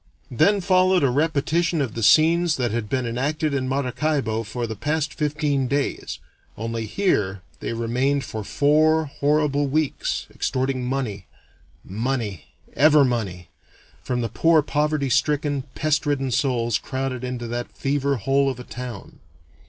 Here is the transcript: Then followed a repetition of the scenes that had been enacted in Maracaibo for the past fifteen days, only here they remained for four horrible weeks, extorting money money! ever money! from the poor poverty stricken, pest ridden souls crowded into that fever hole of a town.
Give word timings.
Then 0.31 0.61
followed 0.61 1.03
a 1.03 1.11
repetition 1.11 1.79
of 1.79 1.93
the 1.93 2.01
scenes 2.01 2.55
that 2.57 2.71
had 2.71 2.89
been 2.89 3.05
enacted 3.05 3.53
in 3.53 3.69
Maracaibo 3.69 4.41
for 4.41 4.65
the 4.65 4.75
past 4.75 5.13
fifteen 5.13 5.67
days, 5.67 6.17
only 6.57 6.87
here 6.87 7.43
they 7.59 7.73
remained 7.73 8.23
for 8.23 8.43
four 8.43 9.05
horrible 9.05 9.67
weeks, 9.67 10.25
extorting 10.33 10.83
money 10.87 11.27
money! 11.85 12.45
ever 12.73 13.05
money! 13.05 13.49
from 14.01 14.21
the 14.21 14.29
poor 14.29 14.63
poverty 14.63 15.07
stricken, 15.11 15.65
pest 15.75 16.07
ridden 16.07 16.31
souls 16.31 16.79
crowded 16.79 17.23
into 17.23 17.45
that 17.47 17.71
fever 17.71 18.15
hole 18.15 18.49
of 18.49 18.59
a 18.59 18.63
town. 18.63 19.19